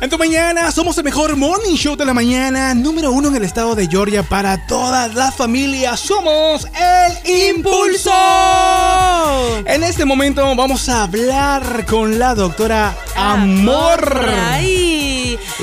En 0.00 0.08
tu 0.08 0.16
mañana 0.16 0.70
somos 0.70 0.96
el 0.98 1.02
mejor 1.02 1.34
morning 1.34 1.74
show 1.74 1.96
de 1.96 2.04
la 2.04 2.14
mañana, 2.14 2.72
número 2.72 3.10
uno 3.10 3.28
en 3.28 3.34
el 3.34 3.42
estado 3.42 3.74
de 3.74 3.88
Georgia 3.88 4.22
para 4.22 4.64
todas 4.68 5.12
las 5.14 5.34
familias. 5.34 5.98
Somos 5.98 6.66
el 6.66 7.56
Impulso. 7.56 8.12
En 9.66 9.82
este 9.82 10.04
momento 10.04 10.54
vamos 10.54 10.88
a 10.88 11.02
hablar 11.02 11.84
con 11.84 12.16
la 12.16 12.36
doctora 12.36 12.96
Amor. 13.16 14.24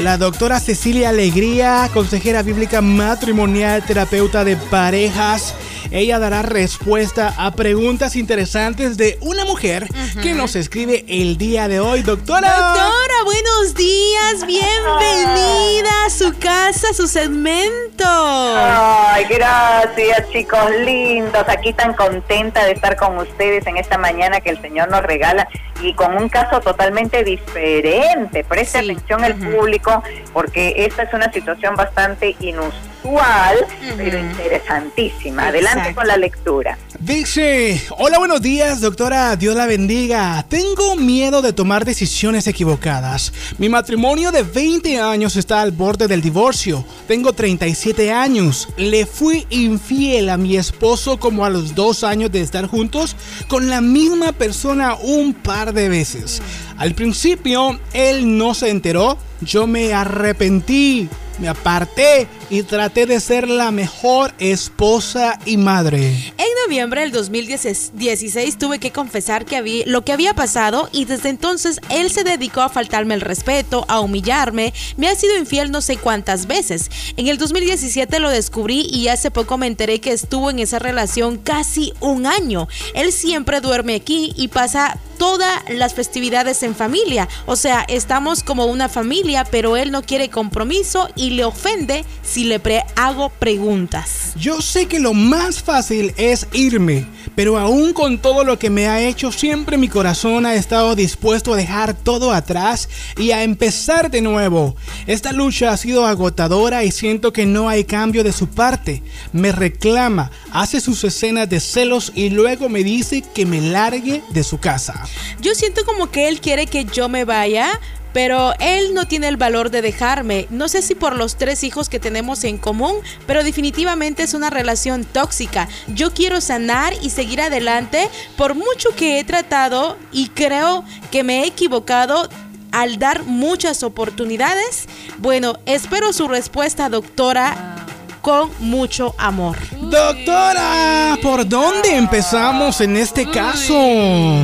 La 0.02 0.18
doctora 0.18 0.60
Cecilia 0.60 1.10
Alegría, 1.10 1.90
consejera 1.94 2.42
bíblica 2.44 2.82
matrimonial, 2.82 3.86
terapeuta 3.86 4.44
de 4.44 4.58
parejas 4.58 5.54
ella 5.92 6.20
dará 6.20 6.42
respuesta 6.42 7.34
a 7.38 7.52
preguntas 7.56 8.16
interesantes 8.16 8.98
de 8.98 9.18
una 9.22 9.46
mujer 9.46 9.88
que 10.22 10.34
nos 10.34 10.56
escribe 10.56 11.06
el 11.08 11.38
día 11.38 11.68
de 11.68 11.80
hoy. 11.80 12.02
Doctora. 12.02 12.50
Doctora, 12.50 13.24
buenos 13.24 13.76
días. 13.76 14.46
Bienvenida 14.46 16.06
a 16.06 16.10
su 16.10 16.34
casa, 16.38 16.90
a 16.92 16.94
su 16.94 17.08
segmento. 17.08 17.95
Ay, 18.08 19.26
gracias, 19.30 20.30
chicos 20.30 20.72
lindos. 20.84 21.44
Aquí 21.48 21.74
tan 21.74 21.94
contenta 21.94 22.66
de 22.66 22.74
estar 22.74 22.96
con 22.96 23.18
ustedes 23.18 23.66
en 23.68 23.78
esta 23.78 23.98
mañana 23.98 24.42
que 24.42 24.50
el 24.50 24.62
Señor 24.62 24.90
nos 24.90 25.02
regala 25.04 25.48
y 25.82 25.94
con 25.94 26.18
un 26.18 26.30
caso 26.30 26.60
totalmente 26.62 27.24
diferente. 27.24 28.44
Preste 28.44 28.80
atención 28.80 29.24
al 29.24 29.36
público 29.36 30.04
porque 30.34 30.86
esta 30.86 31.04
es 31.04 31.14
una 31.14 31.32
situación 31.32 31.76
bastante 31.76 32.36
inusual, 32.40 33.66
pero 33.98 34.20
interesantísima. 34.20 35.48
Adelante 35.48 35.94
con 35.94 36.08
la 36.08 36.18
lectura. 36.18 36.78
Dice, 37.00 37.82
hola 37.98 38.18
buenos 38.18 38.42
días 38.42 38.82
doctora, 38.82 39.36
Dios 39.36 39.56
la 39.56 39.66
bendiga. 39.66 40.44
Tengo 40.50 40.96
miedo 40.96 41.42
de 41.42 41.54
tomar 41.54 41.86
decisiones 41.86 42.48
equivocadas. 42.48 43.34
Mi 43.58 43.70
matrimonio 43.70 44.32
de 44.32 44.44
20 44.44 45.00
años 45.00 45.36
está 45.36 45.62
al 45.62 45.72
borde 45.72 46.08
del 46.08 46.22
divorcio. 46.22 46.84
Tengo 47.08 47.34
37 47.34 47.95
años. 48.12 48.68
Le 48.78 49.06
fui 49.06 49.46
infiel 49.50 50.30
a 50.30 50.38
mi 50.38 50.58
esposo 50.58 51.18
como 51.18 51.46
a 51.46 51.50
los 51.50 51.76
dos 51.76 52.04
años 52.04 52.32
de 52.32 52.42
estar 52.42 52.68
juntos 52.68 53.16
con 53.48 53.70
la 53.70 53.82
misma 53.82 54.32
persona 54.32 54.96
un 54.96 55.34
par 55.34 55.74
de 55.74 55.90
veces. 55.90 56.42
Al 56.78 56.94
principio 56.94 57.80
él 57.94 58.38
no 58.38 58.54
se 58.54 58.70
enteró, 58.70 59.18
yo 59.42 59.68
me 59.68 59.94
arrepentí 59.94 61.10
me 61.40 61.50
aparté 61.50 62.28
y 62.50 62.64
traté 62.64 63.06
de 63.06 63.20
ser 63.20 63.50
la 63.50 63.72
mejor 63.72 64.34
esposa 64.40 65.40
y 65.46 65.58
madre. 65.58 66.34
Noviembre 66.66 67.02
del 67.02 67.12
2016 67.12 68.58
tuve 68.58 68.80
que 68.80 68.92
confesar 68.92 69.46
que 69.46 69.56
había, 69.56 69.84
lo 69.86 70.04
que 70.04 70.14
había 70.14 70.34
pasado 70.34 70.90
y 70.92 71.06
desde 71.06 71.30
entonces 71.30 71.80
él 71.90 72.10
se 72.10 72.24
dedicó 72.24 72.62
a 72.62 72.70
faltarme 72.70 73.14
el 73.14 73.22
respeto, 73.22 73.86
a 73.88 74.00
humillarme, 74.00 74.74
me 74.98 75.08
ha 75.08 75.16
sido 75.16 75.38
infiel 75.38 75.70
no 75.70 75.82
sé 75.82 75.98
cuántas 75.98 76.48
veces. 76.48 76.90
En 77.18 77.28
el 77.28 77.38
2017 77.38 78.20
lo 78.20 78.32
descubrí 78.32 78.88
y 78.92 79.10
hace 79.10 79.30
poco 79.30 79.60
me 79.60 79.68
enteré 79.68 80.02
que 80.02 80.12
estuvo 80.12 80.50
en 80.50 80.58
esa 80.58 80.80
relación 80.80 81.38
casi 81.38 81.94
un 82.00 82.26
año. 82.26 82.68
Él 82.96 83.12
siempre 83.12 83.62
duerme 83.62 83.94
aquí 83.94 84.34
y 84.36 84.48
pasa 84.48 84.98
todas 85.18 85.64
las 85.70 85.94
festividades 85.94 86.64
en 86.64 86.76
familia. 86.76 87.28
O 87.46 87.56
sea, 87.56 87.86
estamos 87.88 88.44
como 88.44 88.66
una 88.66 88.90
familia, 88.90 89.46
pero 89.50 89.78
él 89.78 89.92
no 89.92 90.04
quiere 90.04 90.30
compromiso 90.30 91.10
y 91.16 91.32
le 91.32 91.46
ofende 91.46 92.06
si 92.24 92.46
le 92.46 92.56
hago 92.96 93.30
preguntas. 93.30 94.34
Yo 94.36 94.62
sé 94.62 94.88
que 94.88 95.00
lo 95.00 95.14
más 95.14 95.62
fácil 95.62 96.14
es 96.18 96.48
irme, 96.52 97.08
pero 97.36 97.58
aún 97.58 97.94
con 97.94 98.20
todo 98.20 98.44
lo 98.44 98.60
que 98.60 98.70
me 98.70 98.88
ha 98.88 99.02
hecho, 99.02 99.32
siempre 99.32 99.78
mi 99.78 99.88
corazón 99.88 100.46
ha 100.46 100.56
estado 100.56 100.96
dispuesto 100.96 101.54
a 101.54 101.58
dejar 101.58 101.94
todo 101.94 102.32
atrás 102.32 102.90
y 103.18 103.32
a 103.32 103.44
empezar 103.44 104.12
de 104.12 104.22
nuevo. 104.22 104.76
Esta 105.08 105.32
lucha 105.32 105.72
ha 105.72 105.78
sido 105.78 106.06
agotadora 106.06 106.84
y 106.84 106.92
siento 106.92 107.34
que 107.34 107.46
no 107.46 107.70
hay 107.70 107.84
cambio 107.84 108.24
de 108.24 108.32
su 108.32 108.48
parte. 108.48 109.02
Me 109.34 109.52
reclama, 109.52 110.32
hace 110.52 110.82
sus 110.82 111.04
escenas 111.04 111.50
de 111.50 111.60
celos 111.60 112.12
y 112.16 112.30
luego 112.30 112.70
me 112.70 112.84
dice 112.84 113.24
que 113.34 113.46
me 113.46 113.62
largue 113.62 114.22
de 114.30 114.44
su 114.44 114.60
casa. 114.60 115.06
Yo 115.42 115.56
siento 115.56 115.86
como 115.86 116.12
que 116.12 116.28
él 116.28 116.40
quiere 116.40 116.68
que 116.68 116.86
yo 116.86 117.10
me 117.10 117.26
vaya, 117.26 117.80
pero 118.16 118.54
él 118.60 118.94
no 118.94 119.10
tiene 119.10 119.28
el 119.28 119.36
valor 119.36 119.72
de 119.72 119.82
dejarme. 119.82 120.48
No 120.50 120.70
sé 120.70 120.82
si 120.82 120.96
por 120.96 121.18
los 121.18 121.36
tres 121.36 121.66
hijos 121.66 121.90
que 121.90 122.00
tenemos 122.00 122.46
en 122.46 122.58
común, 122.58 122.96
pero 123.28 123.44
definitivamente 123.44 124.24
es 124.24 124.34
una 124.34 124.50
relación 124.50 125.04
tóxica. 125.04 125.68
Yo 125.88 126.14
quiero 126.14 126.40
sanar 126.40 126.94
y 127.02 127.10
seguir 127.10 127.42
adelante 127.42 128.10
por 128.38 128.56
mucho 128.56 128.96
que 128.96 129.20
he 129.20 129.26
tratado 129.26 129.98
y 130.14 130.30
creo 130.30 130.86
que 131.12 131.24
me 131.26 131.44
he 131.44 131.48
equivocado 131.48 132.30
al 132.72 133.00
dar 133.00 133.24
muchas 133.24 133.84
oportunidades. 133.84 134.88
Bueno, 135.18 135.60
espero 135.66 136.14
su 136.14 136.30
respuesta, 136.30 136.88
doctora 136.88 137.86
con 138.22 138.50
mucho 138.60 139.14
amor. 139.18 139.58
Doctora, 139.90 141.16
¿por 141.22 141.48
dónde 141.48 141.96
empezamos 141.96 142.82
en 142.82 142.98
este 142.98 143.30
caso? 143.30 143.76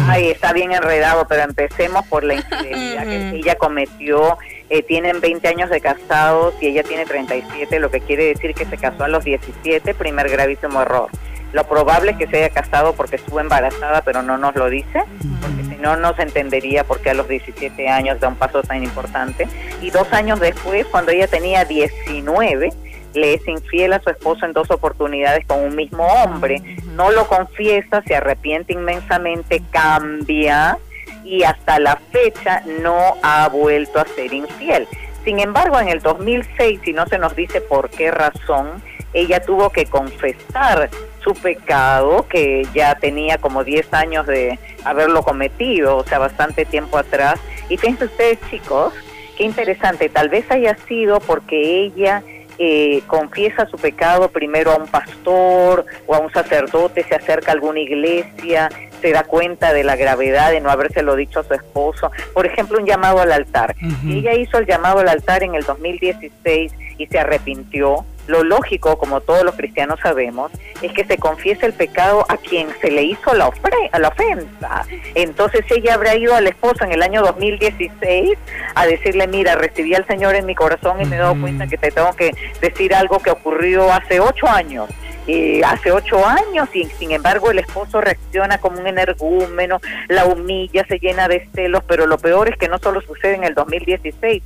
Ay, 0.07 0.29
está 0.29 0.53
bien 0.53 0.72
enredado, 0.72 1.25
pero 1.28 1.44
empecemos 1.44 2.06
por 2.07 2.24
la 2.24 2.35
infidelidad 2.35 3.03
que 3.03 3.29
ella 3.38 3.56
cometió. 3.56 4.38
Eh, 4.69 4.84
tienen 4.84 5.19
20 5.19 5.47
años 5.47 5.69
de 5.69 5.81
casados 5.81 6.53
y 6.62 6.68
ella 6.68 6.84
tiene 6.84 7.06
37, 7.06 7.79
lo 7.79 7.90
que 7.90 8.02
quiere 8.02 8.25
decir 8.25 8.53
que 8.53 8.66
se 8.66 8.78
casó 8.78 9.03
a 9.03 9.07
los 9.07 9.24
17, 9.24 9.94
primer 9.96 10.29
gravísimo 10.29 10.81
error. 10.81 11.09
Lo 11.53 11.66
probable 11.66 12.12
es 12.12 12.18
que 12.18 12.28
se 12.28 12.38
haya 12.38 12.50
casado 12.50 12.94
porque 12.94 13.18
estuvo 13.18 13.40
embarazada, 13.40 14.03
pero 14.03 14.22
no 14.22 14.38
nos 14.38 14.56
lo 14.56 14.69
dice, 14.69 15.03
porque 15.41 15.63
si 15.63 15.81
no, 15.81 15.97
no 15.97 16.16
se 16.16 16.22
entendería 16.22 16.84
por 16.85 17.02
qué 17.02 17.09
a 17.09 17.13
los 17.13 17.28
17 17.28 17.90
años 17.90 18.19
da 18.19 18.29
un 18.29 18.35
paso 18.35 18.62
tan 18.62 18.84
importante. 18.84 19.47
Y 19.81 19.90
dos 19.90 20.13
años 20.13 20.40
después, 20.40 20.85
cuando 20.85 21.12
ella 21.12 21.28
tenía 21.28 21.66
19, 21.66 22.72
le 23.13 23.35
es 23.35 23.47
infiel 23.47 23.94
a 23.94 24.01
su 24.01 24.09
esposo 24.09 24.45
en 24.45 24.53
dos 24.53 24.69
oportunidades 24.72 25.45
con 25.45 25.59
un 25.59 25.75
mismo 25.75 26.05
hombre, 26.05 26.61
no 26.95 27.11
lo 27.11 27.27
confiesa, 27.27 28.01
se 28.05 28.16
arrepiente 28.16 28.73
inmensamente, 28.73 29.61
cambia 29.72 30.77
y 31.23 31.44
hasta 31.44 31.79
la 31.79 31.97
fecha 32.11 32.63
no 32.81 33.16
ha 33.22 33.47
vuelto 33.49 33.99
a 33.99 34.05
ser 34.05 34.33
infiel. 34.33 34.88
Sin 35.23 35.39
embargo, 35.39 35.79
en 35.79 35.89
el 35.89 35.99
2006, 35.99 36.79
si 36.83 36.94
no 36.94 37.05
se 37.05 37.19
nos 37.19 37.35
dice 37.35 37.61
por 37.61 37.89
qué 37.89 38.09
razón, 38.09 38.81
ella 39.13 39.41
tuvo 39.41 39.69
que 39.69 39.85
confesar 39.85 40.89
su 41.23 41.33
pecado, 41.33 42.28
que 42.28 42.66
ya 42.73 42.95
tenía 42.95 43.38
como 43.38 43.63
10 43.63 43.93
años 43.93 44.25
de 44.25 44.57
haberlo 44.83 45.23
cometido, 45.23 45.97
o 45.97 46.03
sea, 46.03 46.17
bastante 46.17 46.66
tiempo 46.66 46.97
atrás. 46.97 47.39
Y 47.69 47.78
fíjense 47.78 48.05
ustedes, 48.05 48.39
chicos, 48.49 48.93
qué 49.38 49.43
interesante, 49.43 50.09
tal 50.09 50.29
vez 50.29 50.49
haya 50.49 50.75
sido 50.88 51.19
porque 51.19 51.83
ella 51.83 52.23
eh, 52.63 53.01
confiesa 53.07 53.66
su 53.66 53.77
pecado 53.77 54.29
primero 54.29 54.72
a 54.72 54.75
un 54.75 54.85
pastor 54.85 55.83
o 56.05 56.13
a 56.13 56.19
un 56.19 56.31
sacerdote, 56.31 57.03
se 57.03 57.16
acerca 57.16 57.49
a 57.49 57.55
alguna 57.55 57.79
iglesia, 57.79 58.69
se 59.01 59.11
da 59.11 59.23
cuenta 59.23 59.73
de 59.73 59.83
la 59.83 59.95
gravedad 59.95 60.51
de 60.51 60.61
no 60.61 60.69
habérselo 60.69 61.16
dicho 61.16 61.39
a 61.39 61.44
su 61.44 61.55
esposo. 61.55 62.11
Por 62.35 62.45
ejemplo, 62.45 62.77
un 62.77 62.85
llamado 62.85 63.19
al 63.19 63.31
altar. 63.31 63.75
Ella 64.07 64.35
hizo 64.35 64.59
el 64.59 64.67
llamado 64.67 64.99
al 64.99 65.09
altar 65.09 65.41
en 65.41 65.55
el 65.55 65.63
2016 65.63 66.72
y 66.99 67.07
se 67.07 67.17
arrepintió, 67.17 68.05
lo 68.27 68.43
lógico, 68.43 68.97
como 68.97 69.21
todos 69.21 69.43
los 69.43 69.55
cristianos 69.55 69.99
sabemos, 70.01 70.51
es 70.81 70.91
que 70.93 71.05
se 71.05 71.17
confiese 71.17 71.65
el 71.65 71.73
pecado 71.73 72.25
a 72.29 72.37
quien 72.37 72.69
se 72.79 72.91
le 72.91 73.03
hizo 73.03 73.33
la, 73.33 73.51
a 73.91 73.99
la 73.99 74.07
ofensa. 74.07 74.85
Entonces 75.15 75.65
ella 75.69 75.95
habrá 75.95 76.15
ido 76.15 76.35
al 76.35 76.47
esposo 76.47 76.83
en 76.83 76.91
el 76.91 77.01
año 77.01 77.21
2016 77.21 78.37
a 78.75 78.85
decirle, 78.85 79.27
mira, 79.27 79.55
recibí 79.55 79.93
al 79.95 80.05
Señor 80.07 80.35
en 80.35 80.45
mi 80.45 80.55
corazón 80.55 81.01
y 81.01 81.05
me 81.05 81.15
he 81.15 81.19
dado 81.19 81.39
cuenta 81.39 81.67
que 81.67 81.77
te 81.77 81.91
tengo 81.91 82.13
que 82.13 82.31
decir 82.61 82.93
algo 82.95 83.19
que 83.19 83.31
ocurrió 83.31 83.91
hace 83.91 84.19
ocho 84.19 84.47
años. 84.47 84.89
y 85.27 85.61
hace 85.61 85.91
ocho 85.91 86.25
años 86.25 86.67
y 86.73 86.85
sin 86.85 87.11
embargo 87.11 87.51
el 87.51 87.59
esposo 87.59 88.01
reacciona 88.01 88.57
como 88.57 88.79
un 88.79 88.87
energúmeno, 88.87 89.79
la 90.09 90.25
humilla, 90.25 90.83
se 90.87 90.97
llena 90.97 91.27
de 91.27 91.47
celos, 91.53 91.83
pero 91.87 92.07
lo 92.07 92.17
peor 92.17 92.49
es 92.49 92.57
que 92.57 92.67
no 92.67 92.79
solo 92.79 93.01
sucede 93.01 93.35
en 93.35 93.43
el 93.43 93.53
2016, 93.53 94.41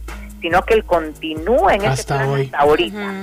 sino 0.45 0.61
que 0.61 0.75
él 0.75 0.85
continúa 0.85 1.73
en 1.73 1.85
ese 1.85 2.03
plan 2.03 2.29
hasta 2.39 2.59
ahorita. 2.59 3.13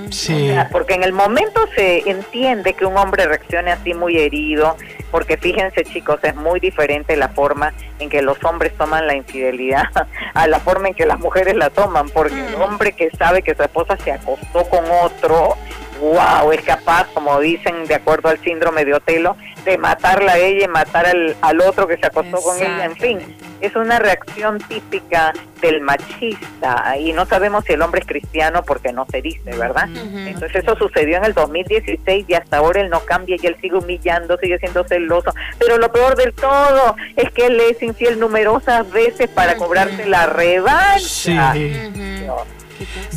porque 0.73 0.95
en 0.95 1.05
el 1.05 1.13
momento 1.13 1.61
se 1.73 2.11
entiende 2.11 2.75
que 2.75 2.85
un 2.85 2.97
hombre 2.97 3.27
reaccione 3.27 3.71
así 3.71 3.95
muy 3.95 4.19
herido, 4.19 4.77
porque 5.13 5.37
fíjense 5.37 5.85
chicos, 5.85 6.19
es 6.25 6.35
muy 6.35 6.59
diferente 6.59 7.15
la 7.15 7.29
forma 7.29 7.75
en 8.01 8.11
que 8.11 8.23
los 8.23 8.43
hombres 8.43 8.77
toman 8.77 9.07
la 9.07 9.15
infidelidad 9.15 9.85
a 10.35 10.47
la 10.49 10.59
forma 10.59 10.89
en 10.89 10.95
que 10.95 11.07
las 11.07 11.21
mujeres 11.21 11.55
la 11.55 11.71
toman, 11.71 12.09
porque 12.09 12.45
el 12.45 12.57
hombre 12.57 12.91
que 12.91 13.09
sabe 13.11 13.43
que 13.43 13.55
su 13.55 13.63
esposa 13.63 13.97
se 13.99 14.11
acostó 14.11 14.65
con 14.65 14.85
otro, 15.05 15.57
wow, 16.03 16.51
es 16.53 16.63
capaz, 16.63 17.07
como 17.15 17.39
dicen 17.41 17.87
de 17.87 17.95
acuerdo 17.95 18.29
al 18.29 18.39
síndrome 18.39 18.85
de 18.85 18.95
Otelo, 18.95 19.37
de 19.65 19.79
matarla 19.79 20.33
a 20.33 20.39
ella 20.39 20.65
y 20.65 20.69
matar 20.69 21.07
al, 21.07 21.37
al 21.41 21.61
otro 21.61 21.87
que 21.87 21.97
se 21.97 22.07
acostó 22.07 22.43
con 22.43 22.57
ella, 22.57 22.85
en 22.85 22.97
fin 22.97 23.19
es 23.63 23.77
una 23.77 24.01
reacción 24.01 24.59
típica 24.59 25.33
del 25.61 25.81
machista. 25.81 26.97
Y 26.99 27.13
no 27.13 27.25
sabemos 27.27 27.65
si 27.65 27.73
el 27.73 27.83
hombre 27.83 28.01
es 28.01 28.07
cristiano 28.07 28.65
porque 28.65 28.93
no 28.93 29.07
se 29.09 29.23
dice, 29.23 29.57
¿verdad? 29.57 29.89
Entonces 29.95 30.65
eso 30.65 30.77
sucedió 30.77 31.17
en 31.19 31.25
el 31.25 31.33
2016 31.33 32.25
y 32.29 32.35
hasta 32.35 32.57
ahora 32.57 32.81
él 32.81 32.91
no 32.91 33.01
cambia 33.01 33.37
y 33.41 33.47
él 33.47 33.57
sigue 33.61 33.77
humillando, 33.77 34.37
sigue 34.39 34.59
siendo 34.59 34.83
celoso, 34.85 35.33
pero 35.61 35.79
lo 35.79 35.93
peor 35.93 36.17
del 36.17 36.35
todo 36.35 36.97
es 37.17 37.31
que 37.31 37.47
él 37.47 37.61
es 37.61 37.81
infiel 37.83 38.19
numerosas 38.19 38.91
veces 38.91 39.29
para 39.29 39.55
cobrarse 39.55 40.07
la 40.07 40.27
revancha. 40.27 41.55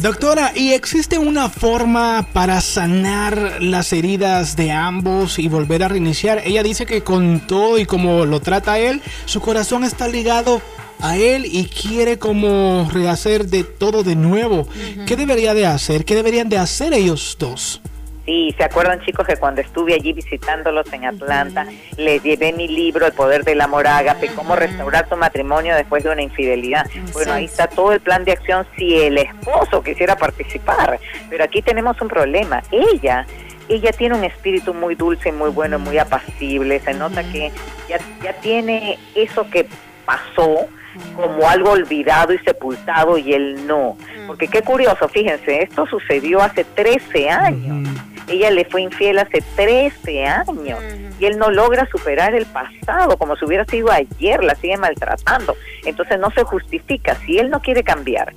Doctora, 0.01 0.51
¿y 0.55 0.73
existe 0.73 1.17
una 1.17 1.49
forma 1.49 2.27
para 2.33 2.61
sanar 2.61 3.57
las 3.61 3.93
heridas 3.93 4.55
de 4.55 4.71
ambos 4.71 5.39
y 5.39 5.47
volver 5.47 5.83
a 5.83 5.87
reiniciar? 5.87 6.41
Ella 6.45 6.63
dice 6.63 6.85
que 6.85 7.03
con 7.03 7.45
todo 7.47 7.77
y 7.77 7.85
como 7.85 8.25
lo 8.25 8.39
trata 8.41 8.79
él, 8.79 9.01
su 9.25 9.41
corazón 9.41 9.83
está 9.83 10.07
ligado 10.07 10.61
a 10.99 11.17
él 11.17 11.45
y 11.45 11.65
quiere 11.65 12.17
como 12.19 12.89
rehacer 12.91 13.47
de 13.47 13.63
todo 13.63 14.03
de 14.03 14.15
nuevo. 14.15 14.67
¿Qué 15.05 15.15
debería 15.15 15.53
de 15.53 15.65
hacer? 15.65 16.05
¿Qué 16.05 16.15
deberían 16.15 16.49
de 16.49 16.57
hacer 16.57 16.93
ellos 16.93 17.35
dos? 17.39 17.81
Sí, 18.25 18.53
¿se 18.57 18.63
acuerdan 18.63 19.01
chicos 19.01 19.27
que 19.27 19.37
cuando 19.37 19.61
estuve 19.61 19.93
allí 19.93 20.11
visitándolos 20.11 20.91
en 20.91 21.05
Atlanta, 21.05 21.67
les 21.97 22.23
llevé 22.23 22.53
mi 22.53 22.67
libro 22.67 23.05
El 23.05 23.13
Poder 23.13 23.43
del 23.43 23.61
Amor 23.61 23.87
Ágape, 23.87 24.29
cómo 24.35 24.55
restaurar 24.55 25.07
tu 25.07 25.15
matrimonio 25.15 25.75
después 25.75 26.03
de 26.03 26.09
una 26.09 26.23
infidelidad? 26.23 26.87
Bueno, 27.13 27.33
ahí 27.33 27.45
está 27.45 27.67
todo 27.67 27.93
el 27.93 28.01
plan 28.01 28.25
de 28.25 28.31
acción 28.31 28.65
si 28.77 28.95
el 28.95 29.19
esposo 29.19 29.83
quisiera 29.83 30.15
participar, 30.15 30.99
pero 31.29 31.43
aquí 31.43 31.61
tenemos 31.61 32.01
un 32.01 32.07
problema. 32.07 32.63
Ella 32.71 33.27
ella 33.67 33.91
tiene 33.91 34.15
un 34.15 34.23
espíritu 34.23 34.73
muy 34.73 34.95
dulce, 34.95 35.31
muy 35.31 35.49
bueno, 35.49 35.79
muy 35.79 35.97
apacible. 35.97 36.79
Se 36.81 36.93
nota 36.93 37.23
que 37.31 37.51
ya, 37.89 37.97
ya 38.23 38.33
tiene 38.33 38.99
eso 39.15 39.49
que 39.49 39.65
pasó 40.05 40.67
como 41.15 41.47
algo 41.47 41.71
olvidado 41.71 42.33
y 42.33 42.37
sepultado 42.39 43.17
y 43.17 43.33
él 43.33 43.65
no. 43.67 43.97
Porque 44.27 44.47
qué 44.47 44.61
curioso, 44.61 45.07
fíjense, 45.09 45.63
esto 45.63 45.85
sucedió 45.87 46.41
hace 46.41 46.63
13 46.63 47.29
años. 47.29 47.89
Ella 48.27 48.51
le 48.51 48.65
fue 48.65 48.81
infiel 48.81 49.19
hace 49.19 49.43
13 49.55 50.25
años 50.25 50.79
y 51.19 51.25
él 51.25 51.37
no 51.37 51.49
logra 51.49 51.87
superar 51.89 52.35
el 52.35 52.45
pasado 52.45 53.17
como 53.17 53.35
si 53.35 53.45
hubiera 53.45 53.65
sido 53.65 53.91
ayer, 53.91 54.43
la 54.43 54.55
sigue 54.55 54.77
maltratando. 54.77 55.55
Entonces 55.85 56.19
no 56.19 56.31
se 56.31 56.43
justifica. 56.43 57.15
Si 57.25 57.37
él 57.37 57.49
no 57.49 57.61
quiere 57.61 57.83
cambiar, 57.83 58.33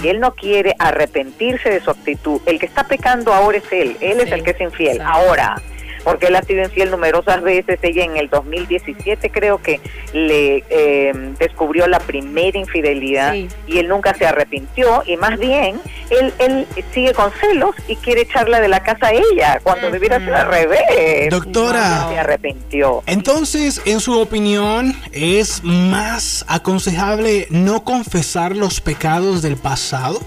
si 0.00 0.08
él 0.08 0.20
no 0.20 0.34
quiere 0.34 0.74
arrepentirse 0.78 1.70
de 1.70 1.80
su 1.80 1.90
actitud, 1.90 2.40
el 2.46 2.58
que 2.58 2.66
está 2.66 2.84
pecando 2.84 3.32
ahora 3.32 3.58
es 3.58 3.72
él, 3.72 3.96
él 4.00 4.20
es 4.20 4.32
el 4.32 4.42
que 4.42 4.52
es 4.52 4.60
infiel. 4.60 5.00
Ahora, 5.00 5.60
porque 6.04 6.26
él 6.26 6.36
ha 6.36 6.42
sido 6.42 6.62
infiel 6.62 6.90
numerosas 6.90 7.42
veces. 7.42 7.78
Ella 7.82 8.04
en 8.04 8.16
el 8.16 8.28
2017 8.28 9.30
creo 9.30 9.60
que 9.62 9.80
le 10.12 10.64
eh, 10.68 11.12
descubrió 11.38 11.86
la 11.86 11.98
primera 12.00 12.58
infidelidad 12.58 13.34
y 13.34 13.78
él 13.78 13.88
nunca 13.88 14.14
se 14.14 14.26
arrepintió 14.26 15.02
y 15.06 15.16
más 15.16 15.38
bien 15.38 15.80
él, 16.10 16.32
él 16.38 16.66
sigue 16.92 17.12
con 17.12 17.30
celos 17.32 17.74
y 17.88 17.96
quiere 17.96 18.22
echarla 18.22 18.60
de 18.60 18.68
la 18.68 18.82
casa 18.82 19.08
a 19.08 19.12
ella 19.12 19.60
cuando 19.62 19.90
debiera 19.90 20.18
ser 20.18 20.34
al 20.34 20.48
revés. 20.48 21.30
Doctora, 21.30 22.08
se 22.08 22.18
arrepintió. 22.18 23.02
Entonces, 23.06 23.80
en 23.84 24.00
su 24.00 24.18
opinión, 24.18 24.94
¿es 25.12 25.62
más 25.62 26.44
aconsejable 26.48 27.46
no 27.50 27.84
confesar 27.84 28.56
los 28.56 28.80
pecados 28.80 29.42
del 29.42 29.56
pasado? 29.56 30.20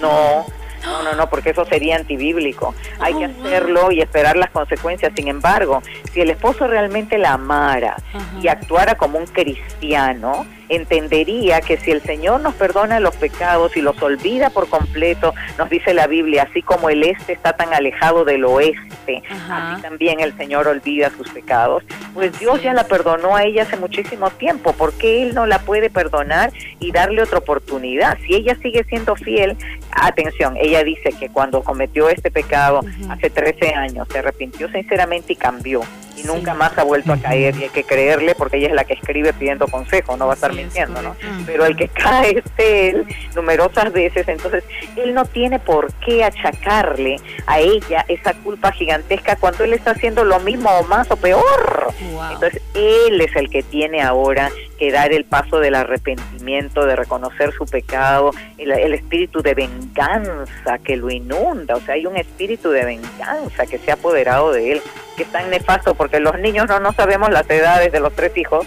No, 0.00 0.46
no, 0.82 1.02
no, 1.02 1.14
no, 1.14 1.28
porque 1.28 1.50
eso 1.50 1.64
sería 1.64 1.96
antibíblico. 1.96 2.74
Hay 2.98 3.14
que 3.14 3.26
oh, 3.26 3.30
hacerlo 3.44 3.92
y 3.92 4.00
esperar 4.00 4.36
las 4.36 4.50
consecuencias. 4.50 5.12
Sin 5.14 5.28
embargo, 5.28 5.82
si 6.12 6.20
el 6.20 6.30
esposo 6.30 6.66
realmente 6.66 7.18
la 7.18 7.34
amara 7.34 7.96
y 8.40 8.48
actuara 8.48 8.96
como 8.96 9.18
un 9.18 9.26
cristiano, 9.26 10.46
entendería 10.70 11.60
que 11.60 11.76
si 11.76 11.90
el 11.90 12.00
Señor 12.02 12.40
nos 12.40 12.54
perdona 12.54 13.00
los 13.00 13.14
pecados 13.16 13.76
y 13.76 13.82
los 13.82 14.00
olvida 14.02 14.50
por 14.50 14.68
completo, 14.68 15.34
nos 15.58 15.68
dice 15.68 15.92
la 15.92 16.06
Biblia, 16.06 16.46
así 16.48 16.62
como 16.62 16.88
el 16.88 17.02
este 17.02 17.32
está 17.32 17.52
tan 17.52 17.74
alejado 17.74 18.24
del 18.24 18.44
oeste, 18.44 19.22
así 19.28 19.82
también 19.82 20.20
el 20.20 20.36
Señor 20.36 20.68
olvida 20.68 21.10
sus 21.10 21.28
pecados. 21.28 21.84
Pues 22.14 22.38
Dios 22.38 22.62
ya 22.62 22.72
la 22.72 22.84
perdonó 22.84 23.36
a 23.36 23.44
ella 23.44 23.64
hace 23.64 23.76
muchísimo 23.76 24.30
tiempo, 24.30 24.72
¿por 24.72 24.92
qué 24.94 25.24
Él 25.24 25.34
no 25.34 25.46
la 25.46 25.58
puede 25.58 25.90
perdonar 25.90 26.52
y 26.78 26.92
darle 26.92 27.22
otra 27.22 27.38
oportunidad? 27.38 28.16
Si 28.24 28.34
ella 28.34 28.56
sigue 28.62 28.84
siendo 28.84 29.16
fiel, 29.16 29.56
atención, 29.90 30.56
ella 30.56 30.84
dice 30.84 31.10
que 31.18 31.28
cuando 31.28 31.62
cometió 31.62 32.08
este 32.08 32.30
pecado 32.30 32.80
hace 33.08 33.28
13 33.28 33.74
años, 33.74 34.06
se 34.10 34.20
arrepintió 34.20 34.70
sinceramente 34.70 35.32
y 35.32 35.36
cambió 35.36 35.82
y 36.16 36.26
nunca 36.26 36.54
más 36.54 36.76
ha 36.78 36.84
vuelto 36.84 37.12
a 37.12 37.16
caer 37.16 37.56
y 37.56 37.64
hay 37.64 37.68
que 37.70 37.84
creerle 37.84 38.34
porque 38.34 38.58
ella 38.58 38.68
es 38.68 38.74
la 38.74 38.84
que 38.84 38.94
escribe 38.94 39.32
pidiendo 39.32 39.66
consejo, 39.68 40.16
no 40.16 40.26
va 40.26 40.32
a 40.32 40.34
estar 40.34 40.52
¿no? 41.02 41.16
Pero 41.46 41.64
el 41.64 41.76
que 41.76 41.88
cae 41.88 42.38
es 42.38 42.44
él 42.58 43.06
numerosas 43.34 43.92
veces, 43.92 44.28
entonces 44.28 44.64
él 44.96 45.14
no 45.14 45.24
tiene 45.24 45.58
por 45.58 45.92
qué 45.94 46.24
achacarle 46.24 47.16
a 47.46 47.60
ella 47.60 48.04
esa 48.08 48.34
culpa 48.34 48.72
gigantesca 48.72 49.36
cuando 49.36 49.64
él 49.64 49.72
está 49.72 49.92
haciendo 49.92 50.24
lo 50.24 50.40
mismo 50.40 50.70
o 50.70 50.84
más 50.84 51.10
o 51.10 51.16
peor. 51.16 51.92
Entonces 52.32 52.62
él 52.74 53.20
es 53.20 53.34
el 53.36 53.50
que 53.50 53.62
tiene 53.62 54.02
ahora 54.02 54.50
que 54.78 54.90
dar 54.90 55.12
el 55.12 55.24
paso 55.24 55.58
del 55.58 55.74
arrepentimiento, 55.74 56.86
de 56.86 56.96
reconocer 56.96 57.52
su 57.52 57.66
pecado, 57.66 58.30
el, 58.56 58.70
el, 58.72 58.94
espíritu 58.94 59.42
de 59.42 59.54
venganza 59.54 60.78
que 60.82 60.96
lo 60.96 61.10
inunda, 61.10 61.76
o 61.76 61.80
sea, 61.80 61.94
hay 61.94 62.06
un 62.06 62.16
espíritu 62.16 62.70
de 62.70 62.84
venganza 62.84 63.66
que 63.66 63.78
se 63.78 63.90
ha 63.90 63.94
apoderado 63.94 64.52
de 64.52 64.72
él, 64.72 64.82
que 65.16 65.24
es 65.24 65.28
tan 65.30 65.50
nefasto 65.50 65.94
porque 65.94 66.18
los 66.18 66.38
niños 66.38 66.66
no, 66.66 66.80
no 66.80 66.92
sabemos 66.92 67.30
las 67.30 67.48
edades 67.50 67.92
de 67.92 68.00
los 68.00 68.14
tres 68.14 68.34
hijos, 68.36 68.66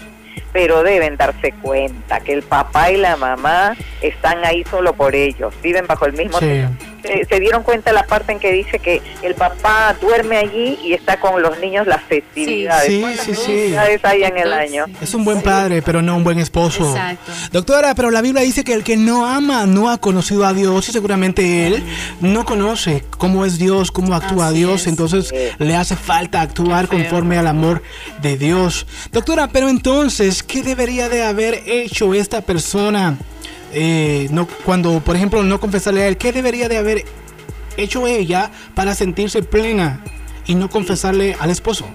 pero 0.54 0.84
deben 0.84 1.16
darse 1.16 1.52
cuenta 1.60 2.20
que 2.20 2.32
el 2.32 2.44
papá 2.44 2.92
y 2.92 2.96
la 2.96 3.16
mamá 3.16 3.76
están 4.00 4.44
ahí 4.44 4.62
solo 4.70 4.92
por 4.94 5.16
ellos, 5.16 5.52
viven 5.60 5.88
bajo 5.88 6.06
el 6.06 6.12
mismo 6.12 6.38
se, 7.04 7.40
dieron 7.40 7.62
cuenta 7.62 7.92
la 7.92 8.04
parte 8.06 8.32
en 8.32 8.38
que 8.38 8.52
dice 8.52 8.78
que 8.78 9.02
el 9.22 9.34
papá 9.34 9.96
duerme 10.00 10.38
allí 10.38 10.78
y 10.82 10.94
está 10.94 11.20
con 11.20 11.42
los 11.42 11.58
niños 11.58 11.86
las 11.86 12.02
festividades. 12.04 12.86
Sí, 12.86 13.04
sí, 13.18 13.34
sí. 13.34 13.74
hay 14.02 14.22
en 14.22 14.38
el 14.38 14.52
año? 14.52 14.86
Es 15.00 15.14
un 15.14 15.24
buen 15.24 15.42
padre, 15.42 15.82
pero 15.82 16.02
no 16.02 16.16
un 16.16 16.24
buen 16.24 16.38
esposo. 16.38 16.88
Exacto. 16.90 17.32
Doctora, 17.52 17.94
pero 17.94 18.10
la 18.10 18.22
Biblia 18.22 18.42
dice 18.42 18.64
que 18.64 18.72
el 18.72 18.84
que 18.84 18.96
no 18.96 19.26
ama 19.26 19.66
no 19.66 19.90
ha 19.90 19.98
conocido 19.98 20.46
a 20.46 20.52
Dios 20.52 20.88
y 20.88 20.92
seguramente 20.92 21.66
él 21.66 21.82
no 22.20 22.44
conoce 22.44 23.04
cómo 23.18 23.44
es 23.44 23.58
Dios, 23.58 23.90
cómo 23.90 24.14
actúa 24.14 24.50
Dios, 24.52 24.86
entonces 24.86 25.32
le 25.58 25.76
hace 25.76 25.96
falta 25.96 26.40
actuar 26.40 26.88
conforme 26.88 27.38
al 27.38 27.46
amor 27.46 27.82
de 28.22 28.36
Dios. 28.36 28.86
Doctora, 29.12 29.48
pero 29.48 29.68
entonces, 29.68 30.42
¿qué 30.42 30.62
debería 30.62 31.08
de 31.08 31.22
haber 31.22 31.62
hecho 31.66 32.14
esta 32.14 32.40
persona? 32.40 33.18
Eh, 33.74 34.28
no, 34.30 34.46
cuando, 34.64 35.00
por 35.00 35.16
ejemplo, 35.16 35.42
no 35.42 35.58
confesarle 35.60 36.02
a 36.02 36.08
él, 36.08 36.16
¿qué 36.16 36.32
debería 36.32 36.68
de 36.68 36.76
haber 36.76 37.04
hecho 37.76 38.06
ella 38.06 38.50
para 38.74 38.94
sentirse 38.94 39.42
plena 39.42 40.00
y 40.46 40.54
no 40.54 40.70
confesarle 40.70 41.36
al 41.40 41.50
esposo? 41.50 41.86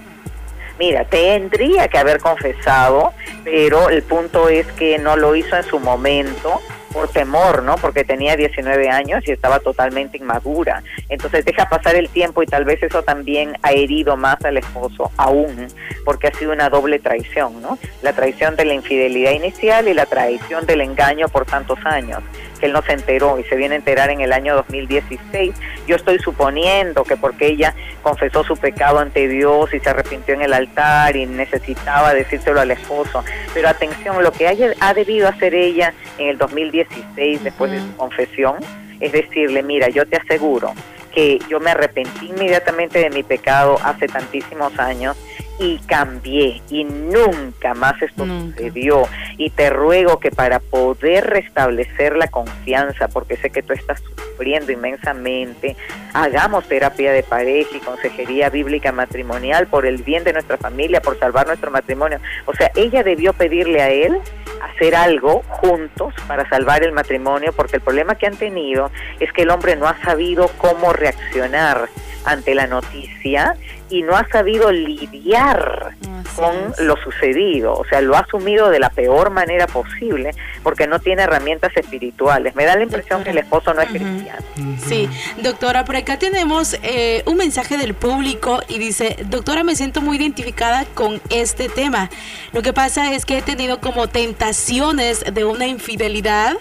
Mira, 0.78 1.04
tendría 1.04 1.88
que 1.88 1.98
haber 1.98 2.20
confesado, 2.20 3.12
pero 3.44 3.90
el 3.90 4.02
punto 4.02 4.48
es 4.48 4.66
que 4.72 4.98
no 4.98 5.16
lo 5.16 5.36
hizo 5.36 5.56
en 5.56 5.64
su 5.64 5.78
momento 5.78 6.60
por 6.92 7.08
temor, 7.08 7.62
¿no? 7.62 7.76
Porque 7.76 8.04
tenía 8.04 8.36
19 8.36 8.88
años 8.88 9.22
y 9.26 9.32
estaba 9.32 9.60
totalmente 9.60 10.18
inmadura. 10.18 10.82
Entonces 11.08 11.44
deja 11.44 11.68
pasar 11.68 11.94
el 11.94 12.08
tiempo 12.08 12.42
y 12.42 12.46
tal 12.46 12.64
vez 12.64 12.82
eso 12.82 13.02
también 13.02 13.56
ha 13.62 13.72
herido 13.72 14.16
más 14.16 14.44
al 14.44 14.56
esposo 14.56 15.10
aún, 15.16 15.68
porque 16.04 16.28
ha 16.28 16.34
sido 16.34 16.52
una 16.52 16.68
doble 16.68 16.98
traición, 16.98 17.60
¿no? 17.62 17.78
La 18.02 18.12
traición 18.12 18.56
de 18.56 18.64
la 18.64 18.74
infidelidad 18.74 19.32
inicial 19.32 19.88
y 19.88 19.94
la 19.94 20.06
traición 20.06 20.66
del 20.66 20.80
engaño 20.80 21.28
por 21.28 21.46
tantos 21.46 21.78
años 21.84 22.22
que 22.60 22.66
él 22.66 22.72
no 22.72 22.82
se 22.82 22.92
enteró 22.92 23.38
y 23.38 23.44
se 23.44 23.56
viene 23.56 23.74
a 23.74 23.78
enterar 23.78 24.10
en 24.10 24.20
el 24.20 24.32
año 24.32 24.54
2016. 24.54 25.54
Yo 25.86 25.96
estoy 25.96 26.18
suponiendo 26.18 27.04
que 27.04 27.16
porque 27.16 27.46
ella 27.46 27.74
confesó 28.02 28.44
su 28.44 28.56
pecado 28.56 28.98
ante 28.98 29.26
Dios 29.26 29.72
y 29.74 29.80
se 29.80 29.90
arrepintió 29.90 30.34
en 30.34 30.42
el 30.42 30.52
altar 30.52 31.16
y 31.16 31.26
necesitaba 31.26 32.14
decírselo 32.14 32.60
al 32.60 32.70
esposo. 32.70 33.24
Pero 33.54 33.68
atención, 33.68 34.22
lo 34.22 34.32
que 34.32 34.46
haya, 34.46 34.72
ha 34.80 34.94
debido 34.94 35.26
hacer 35.26 35.54
ella 35.54 35.94
en 36.18 36.28
el 36.28 36.38
2016 36.38 37.42
después 37.42 37.72
de 37.72 37.80
su 37.80 37.96
confesión 37.96 38.56
es 39.00 39.12
decirle, 39.12 39.62
mira, 39.62 39.88
yo 39.88 40.06
te 40.06 40.16
aseguro 40.16 40.74
que 41.12 41.40
yo 41.48 41.58
me 41.58 41.70
arrepentí 41.72 42.26
inmediatamente 42.26 43.00
de 43.00 43.10
mi 43.10 43.22
pecado 43.22 43.78
hace 43.82 44.06
tantísimos 44.06 44.78
años 44.78 45.16
y 45.60 45.78
cambié 45.80 46.62
y 46.70 46.84
nunca 46.84 47.74
más 47.74 48.00
esto 48.00 48.24
sucedió. 48.24 49.06
Y 49.36 49.50
te 49.50 49.68
ruego 49.68 50.18
que 50.18 50.30
para 50.30 50.58
poder 50.58 51.26
restablecer 51.26 52.16
la 52.16 52.28
confianza, 52.28 53.08
porque 53.08 53.36
sé 53.36 53.50
que 53.50 53.62
tú 53.62 53.74
estás 53.74 54.00
sufriendo 54.00 54.72
inmensamente, 54.72 55.76
hagamos 56.14 56.66
terapia 56.66 57.12
de 57.12 57.22
pareja 57.22 57.76
y 57.76 57.80
consejería 57.80 58.48
bíblica 58.48 58.90
matrimonial 58.90 59.66
por 59.66 59.84
el 59.84 60.02
bien 60.02 60.24
de 60.24 60.32
nuestra 60.32 60.56
familia, 60.56 61.02
por 61.02 61.18
salvar 61.18 61.46
nuestro 61.46 61.70
matrimonio. 61.70 62.20
O 62.46 62.54
sea, 62.54 62.70
ella 62.74 63.02
debió 63.02 63.34
pedirle 63.34 63.82
a 63.82 63.90
él 63.90 64.18
hacer 64.62 64.94
algo 64.94 65.42
juntos 65.48 66.14
para 66.26 66.48
salvar 66.48 66.82
el 66.82 66.92
matrimonio, 66.92 67.52
porque 67.52 67.76
el 67.76 67.82
problema 67.82 68.14
que 68.14 68.26
han 68.26 68.36
tenido 68.36 68.90
es 69.18 69.30
que 69.32 69.42
el 69.42 69.50
hombre 69.50 69.76
no 69.76 69.86
ha 69.86 70.02
sabido 70.02 70.48
cómo 70.56 70.94
reaccionar 70.94 71.88
ante 72.24 72.54
la 72.54 72.66
noticia 72.66 73.56
y 73.90 74.02
no 74.02 74.16
ha 74.16 74.26
sabido 74.28 74.70
lidiar 74.70 75.94
con 76.36 76.86
lo 76.86 76.96
sucedido, 76.96 77.74
o 77.74 77.84
sea, 77.84 78.00
lo 78.00 78.16
ha 78.16 78.20
asumido 78.20 78.70
de 78.70 78.78
la 78.78 78.90
peor 78.90 79.30
manera 79.30 79.66
posible 79.66 80.30
porque 80.62 80.86
no 80.86 81.00
tiene 81.00 81.22
herramientas 81.22 81.72
espirituales. 81.76 82.54
Me 82.54 82.64
da 82.64 82.76
la 82.76 82.84
impresión 82.84 83.24
que 83.24 83.30
el 83.30 83.38
esposo 83.38 83.74
no 83.74 83.82
es 83.82 83.88
cristiano. 83.88 84.42
Sí, 84.86 85.08
doctora, 85.42 85.84
por 85.84 85.96
acá 85.96 86.18
tenemos 86.18 86.78
eh, 86.82 87.22
un 87.26 87.36
mensaje 87.36 87.76
del 87.76 87.94
público 87.94 88.60
y 88.68 88.78
dice, 88.78 89.16
doctora, 89.26 89.64
me 89.64 89.74
siento 89.74 90.00
muy 90.00 90.16
identificada 90.16 90.84
con 90.94 91.20
este 91.30 91.68
tema. 91.68 92.10
Lo 92.52 92.62
que 92.62 92.72
pasa 92.72 93.12
es 93.12 93.26
que 93.26 93.38
he 93.38 93.42
tenido 93.42 93.80
como 93.80 94.08
tentaciones 94.08 95.24
de 95.32 95.44
una 95.44 95.66
infidelidad. 95.66 96.56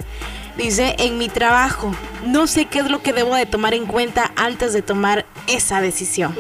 Dice, 0.60 0.98
en 1.00 1.18
mi 1.18 1.30
trabajo, 1.30 1.96
no 2.26 2.46
sé 2.46 2.66
qué 2.66 2.80
es 2.80 2.92
lo 2.92 3.02
que 3.02 3.14
debo 3.14 3.34
de 3.34 3.46
tomar 3.46 3.74
en 3.74 3.86
cuenta 3.86 4.34
antes 4.36 4.74
de 4.74 4.82
tomar 4.82 5.26
esa 5.48 5.80
decisión. 5.80 6.36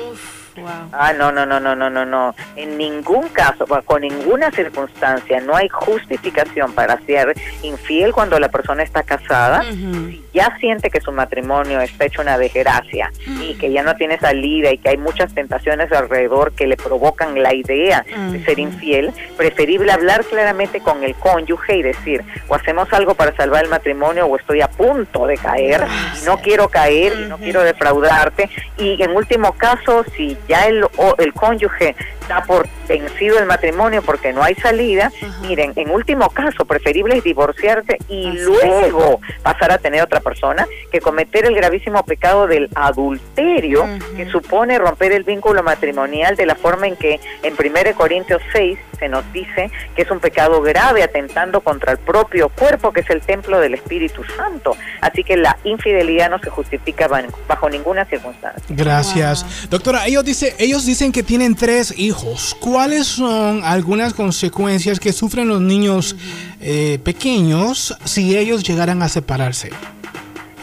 Ah, 0.91 1.13
no, 1.13 1.31
no, 1.31 1.45
no, 1.45 1.59
no, 1.59 1.75
no, 1.75 1.89
no, 1.89 2.05
no. 2.05 2.35
En 2.55 2.77
ningún 2.77 3.29
caso, 3.29 3.65
con 3.85 4.01
ninguna 4.01 4.51
circunstancia, 4.51 5.39
no 5.41 5.55
hay 5.55 5.69
justificación 5.69 6.73
para 6.73 6.99
ser 7.01 7.35
infiel 7.63 8.11
cuando 8.13 8.39
la 8.39 8.49
persona 8.49 8.83
está 8.83 9.03
casada. 9.03 9.63
Si 9.63 10.23
ya 10.33 10.55
siente 10.59 10.89
que 10.89 11.01
su 11.01 11.11
matrimonio 11.11 11.81
está 11.81 12.05
hecho 12.05 12.21
una 12.21 12.37
desgracia 12.37 13.11
y 13.41 13.55
que 13.55 13.71
ya 13.71 13.83
no 13.83 13.95
tiene 13.95 14.19
salida 14.19 14.71
y 14.71 14.77
que 14.77 14.89
hay 14.89 14.97
muchas 14.97 15.33
tentaciones 15.33 15.91
alrededor 15.91 16.51
que 16.53 16.67
le 16.67 16.77
provocan 16.77 17.41
la 17.41 17.53
idea 17.53 18.05
de 18.31 18.43
ser 18.43 18.59
infiel, 18.59 19.11
preferible 19.37 19.91
hablar 19.91 20.23
claramente 20.25 20.79
con 20.81 21.03
el 21.03 21.15
cónyuge 21.15 21.77
y 21.77 21.81
decir, 21.81 22.23
o 22.47 22.55
hacemos 22.55 22.91
algo 22.93 23.15
para 23.15 23.35
salvar 23.35 23.63
el 23.63 23.69
matrimonio 23.69 24.25
o 24.25 24.35
estoy 24.37 24.61
a 24.61 24.69
punto 24.69 25.25
de 25.25 25.37
caer, 25.37 25.85
y 26.21 26.25
no 26.25 26.37
quiero 26.37 26.69
caer 26.69 27.13
y 27.19 27.27
no 27.27 27.37
quiero 27.37 27.63
defraudarte. 27.63 28.49
Y 28.77 29.01
en 29.01 29.11
último 29.11 29.53
caso, 29.53 30.03
si 30.15 30.37
ya 30.49 30.67
el, 30.67 30.83
el 31.19 31.33
cónyuge 31.33 31.95
está 32.29 32.43
por 32.43 32.67
vencido 32.87 33.39
el 33.39 33.47
matrimonio 33.47 34.03
porque 34.03 34.31
no 34.33 34.43
hay 34.43 34.53
salida, 34.55 35.11
miren, 35.41 35.73
en 35.75 35.89
último 35.89 36.29
caso, 36.29 36.65
preferible 36.65 37.17
es 37.17 37.23
divorciarse 37.23 37.97
y 38.07 38.31
luego 38.33 39.19
pasar 39.41 39.71
a 39.71 39.79
tener 39.79 40.03
otra 40.03 40.19
persona 40.19 40.67
que 40.91 41.01
cometer 41.01 41.45
el 41.45 41.55
gravísimo 41.55 42.03
pecado 42.03 42.45
del 42.45 42.69
adulterio, 42.75 43.87
que 44.15 44.29
supone 44.29 44.77
romper 44.77 45.11
el 45.11 45.23
vínculo 45.23 45.63
matrimonial 45.63 46.35
de 46.35 46.45
la 46.45 46.55
forma 46.55 46.87
en 46.87 46.95
que 46.95 47.19
en 47.41 47.53
1 47.53 47.95
Corintios 47.95 48.41
6 48.53 48.77
se 48.99 49.07
nos 49.07 49.23
dice 49.31 49.71
que 49.95 50.01
es 50.01 50.11
un 50.11 50.19
pecado 50.19 50.61
grave 50.61 51.01
atentando 51.01 51.61
contra 51.61 51.93
el 51.93 51.97
propio 51.97 52.49
cuerpo, 52.49 52.91
que 52.91 52.99
es 52.99 53.09
el 53.09 53.21
templo 53.21 53.59
del 53.59 53.73
Espíritu 53.73 54.23
Santo. 54.35 54.75
Así 55.01 55.23
que 55.23 55.37
la 55.37 55.57
infidelidad 55.63 56.29
no 56.29 56.39
se 56.39 56.49
justifica 56.49 57.07
bajo 57.47 57.69
ninguna 57.69 58.05
circunstancia. 58.05 58.63
Gracias. 58.69 59.69
Doctora, 59.69 60.05
ellos, 60.05 60.25
dice, 60.25 60.55
ellos 60.59 60.85
dicen 60.85 61.11
que 61.11 61.23
tienen 61.23 61.55
tres 61.55 61.97
hijos. 61.97 62.18
¿Cuáles 62.59 63.07
son 63.07 63.63
algunas 63.63 64.13
consecuencias 64.13 64.99
que 64.99 65.13
sufren 65.13 65.47
los 65.47 65.61
niños 65.61 66.15
eh, 66.59 66.99
pequeños 67.03 67.95
si 68.03 68.37
ellos 68.37 68.63
llegaran 68.63 69.01
a 69.01 69.09
separarse? 69.09 69.69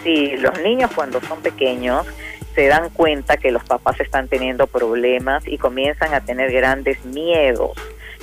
Sí, 0.03 0.33
los 0.39 0.59
niños 0.61 0.91
cuando 0.95 1.21
son 1.23 1.41
pequeños 1.41 2.07
se 2.55 2.69
dan 2.69 2.91
cuenta 2.91 3.37
que 3.37 3.51
los 3.51 3.65
papás 3.65 4.01
están 4.01 4.29
teniendo 4.29 4.67
problemas 4.67 5.47
y 5.47 5.59
comienzan 5.59 6.15
a 6.15 6.21
tener 6.21 6.53
grandes 6.53 7.05
miedos 7.05 7.73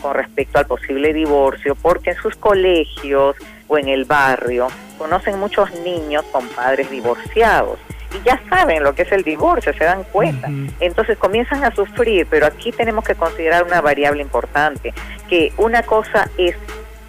con 0.01 0.15
respecto 0.15 0.59
al 0.59 0.65
posible 0.65 1.13
divorcio, 1.13 1.75
porque 1.75 2.11
en 2.11 2.17
sus 2.17 2.35
colegios 2.35 3.35
o 3.67 3.77
en 3.77 3.89
el 3.89 4.05
barrio 4.05 4.67
conocen 4.97 5.39
muchos 5.39 5.73
niños 5.83 6.23
con 6.31 6.47
padres 6.49 6.89
divorciados 6.89 7.79
y 8.13 8.23
ya 8.23 8.39
saben 8.49 8.83
lo 8.83 8.93
que 8.93 9.03
es 9.03 9.11
el 9.11 9.23
divorcio, 9.23 9.73
se 9.73 9.83
dan 9.83 10.03
cuenta. 10.03 10.49
Entonces 10.79 11.17
comienzan 11.17 11.63
a 11.63 11.73
sufrir, 11.73 12.27
pero 12.29 12.45
aquí 12.45 12.71
tenemos 12.71 13.03
que 13.03 13.15
considerar 13.15 13.63
una 13.63 13.81
variable 13.81 14.21
importante, 14.21 14.93
que 15.29 15.51
una 15.57 15.83
cosa 15.83 16.29
es 16.37 16.55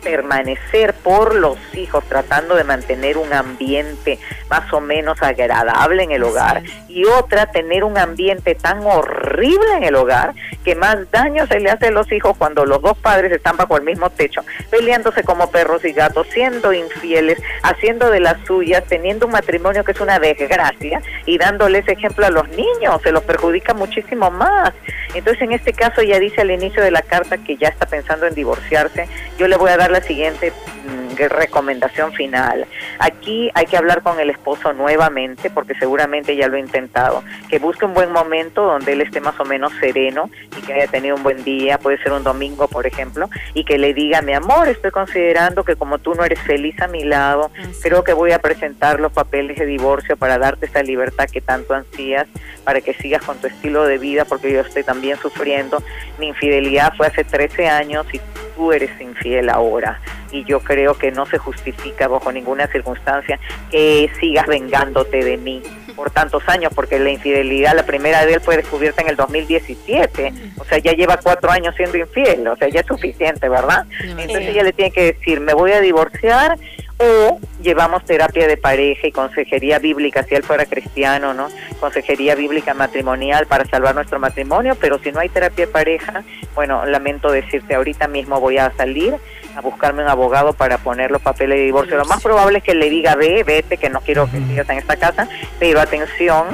permanecer 0.04 0.94
por 0.94 1.34
los 1.34 1.58
hijos 1.74 2.04
tratando 2.04 2.54
de 2.54 2.62
mantener 2.62 3.16
un 3.16 3.32
ambiente 3.32 4.18
más 4.48 4.72
o 4.72 4.80
menos 4.80 5.20
agradable 5.22 6.02
en 6.02 6.12
el 6.12 6.22
hogar 6.22 6.62
y 6.88 7.04
otra 7.06 7.46
tener 7.46 7.82
un 7.82 7.98
ambiente 7.98 8.54
tan 8.54 8.86
horrible 8.86 9.78
en 9.78 9.84
el 9.84 9.96
hogar 9.96 10.34
que 10.64 10.76
más 10.76 11.10
daño 11.10 11.46
se 11.46 11.58
le 11.58 11.70
hace 11.70 11.86
a 11.86 11.90
los 11.90 12.10
hijos 12.12 12.36
cuando 12.36 12.64
los 12.64 12.80
dos 12.80 12.96
padres 12.98 13.32
están 13.32 13.56
bajo 13.56 13.76
el 13.76 13.82
mismo 13.82 14.10
techo, 14.10 14.42
peleándose 14.70 15.24
como 15.24 15.50
perros 15.50 15.84
y 15.84 15.92
gatos, 15.92 16.26
siendo 16.32 16.72
infieles, 16.72 17.40
haciendo 17.62 18.10
de 18.10 18.20
las 18.20 18.36
suyas, 18.46 18.84
teniendo 18.84 19.26
un 19.26 19.32
matrimonio 19.32 19.84
que 19.84 19.92
es 19.92 20.00
una 20.00 20.18
desgracia 20.18 21.02
y 21.26 21.38
dándoles 21.38 21.86
ejemplo 21.88 22.26
a 22.26 22.30
los 22.30 22.48
niños, 22.50 23.00
se 23.02 23.12
los 23.12 23.22
perjudica 23.24 23.74
muchísimo 23.74 24.30
más. 24.30 24.72
Entonces 25.14 25.42
en 25.42 25.52
este 25.52 25.72
caso 25.72 26.02
ya 26.02 26.18
dice 26.18 26.42
al 26.42 26.50
inicio 26.50 26.82
de 26.82 26.90
la 26.90 27.02
carta 27.02 27.38
que 27.38 27.56
ya 27.56 27.68
está 27.68 27.86
pensando 27.86 28.26
en 28.26 28.34
divorciarse, 28.34 29.08
yo 29.38 29.48
le 29.48 29.56
voy 29.56 29.70
a 29.70 29.76
dar 29.76 29.90
la 29.94 30.00
siguiente 30.00 30.50
mm, 30.50 31.16
recomendación 31.28 32.12
final. 32.12 32.66
Aquí 32.98 33.48
hay 33.54 33.66
que 33.66 33.76
hablar 33.76 34.02
con 34.02 34.18
el 34.18 34.28
esposo 34.28 34.72
nuevamente, 34.72 35.48
porque 35.50 35.74
seguramente 35.76 36.34
ya 36.34 36.48
lo 36.48 36.56
ha 36.56 36.58
intentado, 36.58 37.22
que 37.48 37.60
busque 37.60 37.84
un 37.84 37.94
buen 37.94 38.10
momento 38.10 38.64
donde 38.64 38.94
él 38.94 39.02
esté 39.02 39.20
más 39.20 39.38
o 39.38 39.44
menos 39.44 39.72
sereno 39.78 40.30
y 40.58 40.62
que 40.62 40.74
haya 40.74 40.88
tenido 40.88 41.14
un 41.14 41.22
buen 41.22 41.44
día, 41.44 41.78
puede 41.78 42.02
ser 42.02 42.10
un 42.12 42.24
domingo, 42.24 42.66
por 42.66 42.86
ejemplo, 42.86 43.30
y 43.54 43.64
que 43.64 43.78
le 43.78 43.94
diga, 43.94 44.20
mi 44.20 44.32
amor, 44.32 44.68
estoy 44.68 44.90
considerando 44.90 45.62
que 45.62 45.76
como 45.76 45.98
tú 45.98 46.14
no 46.14 46.24
eres 46.24 46.40
feliz 46.40 46.80
a 46.82 46.88
mi 46.88 47.04
lado, 47.04 47.52
creo 47.80 48.02
que 48.02 48.12
voy 48.12 48.32
a 48.32 48.40
presentar 48.40 48.98
los 48.98 49.12
papeles 49.12 49.58
de 49.58 49.66
divorcio 49.66 50.16
para 50.16 50.38
darte 50.38 50.66
esa 50.66 50.82
libertad 50.82 51.28
que 51.30 51.40
tanto 51.40 51.74
ansías, 51.74 52.26
para 52.64 52.80
que 52.80 52.94
sigas 52.94 53.22
con 53.22 53.38
tu 53.38 53.46
estilo 53.46 53.84
de 53.84 53.98
vida, 53.98 54.24
porque 54.24 54.52
yo 54.52 54.60
estoy 54.60 54.82
también 54.82 55.18
sufriendo. 55.18 55.80
Mi 56.18 56.28
infidelidad 56.28 56.92
fue 56.96 57.06
hace 57.06 57.22
13 57.22 57.68
años 57.68 58.06
y 58.12 58.20
tú 58.54 58.72
eres 58.72 58.90
infiel 59.00 59.48
ahora 59.50 60.00
y 60.30 60.44
yo 60.44 60.60
creo 60.60 60.94
que 60.94 61.12
no 61.12 61.26
se 61.26 61.38
justifica 61.38 62.08
bajo 62.08 62.32
ninguna 62.32 62.66
circunstancia 62.66 63.38
que 63.70 64.10
sigas 64.18 64.46
vengándote 64.46 65.24
de 65.24 65.36
mí 65.36 65.62
por 65.94 66.10
tantos 66.10 66.42
años, 66.48 66.72
porque 66.74 66.98
la 66.98 67.10
infidelidad, 67.10 67.74
la 67.74 67.86
primera 67.86 68.26
de 68.26 68.34
él 68.34 68.40
fue 68.40 68.56
descubierta 68.56 69.02
en 69.02 69.10
el 69.10 69.16
2017, 69.16 70.32
o 70.58 70.64
sea, 70.64 70.78
ya 70.78 70.92
lleva 70.92 71.18
cuatro 71.22 71.50
años 71.50 71.74
siendo 71.76 71.96
infiel, 71.96 72.46
o 72.48 72.56
sea, 72.56 72.68
ya 72.68 72.80
es 72.80 72.86
suficiente, 72.86 73.48
¿verdad? 73.48 73.86
Entonces 74.00 74.48
ella 74.48 74.64
le 74.64 74.72
tiene 74.72 74.90
que 74.90 75.12
decir, 75.12 75.40
me 75.40 75.54
voy 75.54 75.70
a 75.70 75.80
divorciar 75.80 76.58
o 76.98 77.38
llevamos 77.62 78.04
terapia 78.04 78.46
de 78.46 78.56
pareja 78.56 79.06
y 79.06 79.12
consejería 79.12 79.78
bíblica, 79.78 80.22
si 80.22 80.34
él 80.34 80.42
fuera 80.42 80.66
cristiano, 80.66 81.34
¿no? 81.34 81.48
Consejería 81.80 82.34
bíblica 82.34 82.74
matrimonial 82.74 83.46
para 83.46 83.64
salvar 83.66 83.94
nuestro 83.94 84.18
matrimonio, 84.18 84.76
pero 84.80 84.98
si 84.98 85.10
no 85.10 85.20
hay 85.20 85.28
terapia 85.28 85.66
de 85.66 85.72
pareja, 85.72 86.22
bueno, 86.54 86.86
lamento 86.86 87.30
decirte, 87.30 87.74
ahorita 87.74 88.08
mismo 88.08 88.40
voy 88.40 88.58
a 88.58 88.72
salir 88.76 89.14
a 89.56 89.60
buscarme 89.60 90.02
un 90.02 90.08
abogado 90.08 90.52
para 90.52 90.78
poner 90.78 91.10
los 91.10 91.22
papeles 91.22 91.58
de 91.58 91.64
divorcio. 91.64 91.96
Lo 91.96 92.04
más 92.04 92.22
probable 92.22 92.58
es 92.58 92.64
que 92.64 92.74
le 92.74 92.90
diga, 92.90 93.14
ve, 93.14 93.42
vete, 93.44 93.76
que 93.76 93.90
no 93.90 94.00
quiero 94.00 94.30
que 94.30 94.38
sigas 94.38 94.68
en 94.68 94.78
esta 94.78 94.96
casa, 94.96 95.28
pero 95.58 95.80
atención, 95.80 96.46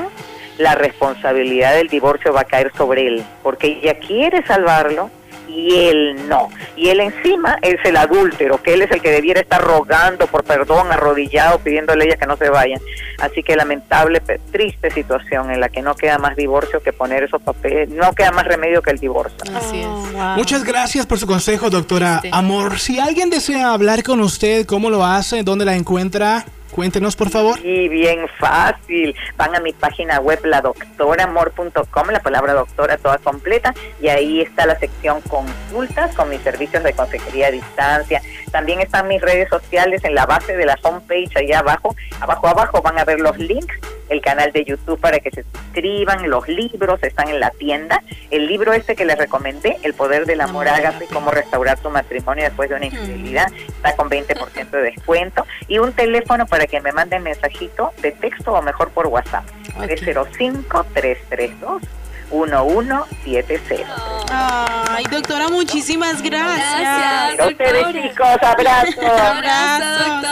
la 0.59 0.75
responsabilidad 0.75 1.75
del 1.75 1.89
divorcio 1.89 2.33
va 2.33 2.43
a 2.43 2.45
caer 2.45 2.73
sobre 2.77 3.07
él, 3.07 3.25
porque 3.43 3.79
ella 3.83 3.99
quiere 3.99 4.45
salvarlo, 4.47 5.11
y 5.61 5.89
él 5.89 6.29
no. 6.29 6.49
Y 6.77 6.89
él 6.89 7.01
encima 7.01 7.59
es 7.63 7.77
el 7.85 7.97
adúltero, 7.97 8.63
que 8.63 8.75
él 8.75 8.83
es 8.83 8.91
el 8.91 9.01
que 9.01 9.11
debiera 9.11 9.41
estar 9.41 9.61
rogando 9.61 10.27
por 10.27 10.45
perdón, 10.45 10.91
arrodillado, 10.91 11.59
pidiéndole 11.59 12.05
a 12.05 12.07
ella 12.09 12.17
que 12.17 12.27
no 12.27 12.37
se 12.37 12.49
vayan. 12.49 12.81
Así 13.19 13.43
que 13.43 13.55
lamentable, 13.57 14.21
triste 14.51 14.91
situación 14.91 15.51
en 15.51 15.61
la 15.61 15.69
que 15.69 15.83
no 15.83 15.95
queda 15.95 16.19
más 16.19 16.37
divorcio 16.37 16.83
que 16.83 16.93
poner 16.93 17.25
esos 17.25 17.43
papeles, 17.43 17.91
no 17.91 18.13
queda 18.13 18.33
más 18.33 18.47
remedio 18.47 18.83
que 18.83 18.91
el 18.91 18.99
divorcio. 18.99 19.39
Así 19.55 19.81
es. 19.81 19.87
Oh, 19.87 20.35
Muchas 20.37 20.65
gracias 20.65 21.07
por 21.07 21.19
su 21.19 21.27
consejo, 21.27 21.71
doctora 21.71 22.23
Amor. 22.33 22.79
Si 22.79 22.99
alguien 22.99 23.31
desea 23.31 23.73
hablar 23.73 24.03
con 24.03 24.21
usted, 24.21 24.67
¿cómo 24.67 24.91
lo 24.91 25.05
hace? 25.05 25.43
¿Dónde 25.43 25.65
la 25.65 25.77
encuentra? 25.77 26.45
Cuéntenos, 26.71 27.17
por 27.17 27.31
favor. 27.31 27.59
Y 27.65 27.89
bien 27.89 28.27
fácil. 28.39 29.15
Van 29.37 29.55
a 29.55 29.61
mi 29.61 29.73
página 29.73 30.21
web, 30.21 30.41
la 30.45 30.61
doctoramor.com, 30.61 32.09
la 32.11 32.21
palabra 32.21 32.55
doctora 32.55 32.97
toda 32.97 33.19
completa, 33.19 33.75
y 34.01 34.09
ahí 34.09 34.41
está 34.41 34.67
la 34.67 34.79
sección 34.79 35.21
consultas 35.23 36.15
con 36.15 36.31
mis 36.31 36.41
servicios 36.43 36.83
de 36.83 36.93
consejería 36.93 37.49
a 37.49 37.51
distancia. 37.51 38.23
También 38.51 38.81
están 38.81 39.09
mis 39.09 39.21
redes 39.21 39.49
sociales 39.49 40.05
en 40.05 40.15
la 40.15 40.27
base 40.27 40.57
de 40.57 40.67
la 40.67 40.79
homepage, 40.83 41.37
allá 41.37 41.61
abajo. 41.61 41.95
Abajo, 42.21 42.49
abajo 42.49 42.83
van 42.83 42.99
a 42.99 43.05
ver 43.05 43.21
los 43.21 43.37
links 43.39 43.77
el 44.11 44.21
canal 44.21 44.53
de 44.53 44.65
YouTube 44.65 45.01
para 45.01 45.21
que 45.21 45.31
se 45.31 45.45
suscriban, 45.45 46.29
los 46.29 46.47
libros 46.49 47.03
están 47.03 47.29
en 47.29 47.41
la 47.41 47.49
tienda. 47.51 48.03
El 48.31 48.47
libro 48.47 48.75
este 48.75 48.95
que 48.97 49.07
les 49.07 49.17
recomendé, 49.17 49.79
El 49.83 49.95
poder 49.95 50.27
del 50.27 50.43
amor, 50.43 50.69
hágase, 50.69 51.07
cómo 51.07 51.31
restaurar 51.31 51.79
tu 51.79 51.89
matrimonio 51.91 52.45
después 52.45 52.69
de 52.69 52.77
una 52.77 52.85
infidelidad, 52.87 53.47
está 53.69 53.95
con 53.97 54.11
20% 54.11 54.71
de 54.71 54.83
descuento. 54.83 55.47
Y 55.69 55.79
un 55.79 55.93
teléfono 55.93 56.47
para 56.47 56.67
que 56.67 56.81
me 56.81 56.91
manden 56.93 57.23
mensajito 57.23 57.93
de 58.03 58.11
texto 58.13 58.53
o 58.53 58.61
mejor 58.63 58.91
por 58.91 59.07
WhatsApp. 59.07 59.45
305-332. 59.79 61.81
1170. 62.33 63.87
Ay, 64.31 65.05
doctora, 65.11 65.49
muchísimas 65.49 66.23
gracias. 66.23 66.81
Gracias. 66.81 67.41
A 67.41 67.49
ustedes, 67.49 67.87
chicos, 67.93 68.39
abrazo. 68.43 69.01
abrazo, 69.01 70.05
doctora. 70.05 70.31